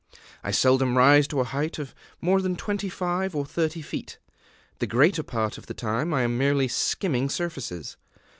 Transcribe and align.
I 0.43 0.49
seldom 0.49 0.97
rise 0.97 1.27
to 1.27 1.41
a 1.41 1.43
height 1.43 1.77
of 1.77 1.93
more 2.21 2.41
than 2.41 2.55
twenty 2.55 2.89
five 2.89 3.35
or 3.35 3.45
thirty 3.45 3.83
feet; 3.83 4.17
the 4.79 4.87
greater 4.87 5.21
part 5.21 5.59
of 5.59 5.67
the 5.67 5.75
time 5.75 6.11
I 6.11 6.23
am 6.23 6.39
merely 6.39 6.67
skimming 6.69 7.29
surfaces. 7.29 7.97